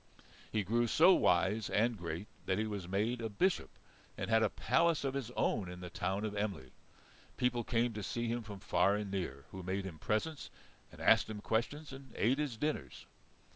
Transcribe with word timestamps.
He 0.51 0.63
grew 0.63 0.87
so 0.87 1.13
wise 1.13 1.69
and 1.69 1.95
great 1.95 2.27
that 2.47 2.57
he 2.57 2.65
was 2.65 2.87
made 2.87 3.21
a 3.21 3.29
Bishop 3.29 3.69
and 4.17 4.31
had 4.31 4.41
a 4.41 4.49
palace 4.49 5.03
of 5.03 5.13
his 5.13 5.29
own 5.37 5.69
in 5.69 5.79
the 5.81 5.91
town 5.91 6.25
of 6.25 6.33
Emly. 6.33 6.71
People 7.37 7.63
came 7.63 7.93
to 7.93 8.01
see 8.01 8.27
him 8.27 8.41
from 8.41 8.59
far 8.61 8.95
and 8.95 9.11
near, 9.11 9.45
who 9.51 9.61
made 9.61 9.85
him 9.85 9.99
presents, 9.99 10.49
and 10.91 11.01
asked 11.01 11.29
him 11.29 11.39
questions, 11.39 11.93
and 11.93 12.13
ate 12.15 12.39
his 12.39 12.57
dinners. 12.57 13.05